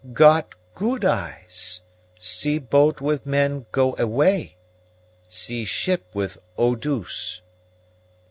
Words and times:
"Got 0.13 0.55
good 0.73 1.05
eyes; 1.05 1.83
see 2.17 2.57
boat 2.57 3.01
with 3.01 3.27
men 3.27 3.67
go 3.71 3.95
away 3.99 4.57
see 5.29 5.63
ship 5.63 6.05
with 6.15 6.39
Eau 6.57 6.73
douce." 6.73 7.39